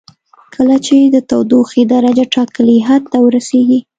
[0.53, 3.79] کله چې د تودوخې درجه ټاکلي حد ته ورسیږي.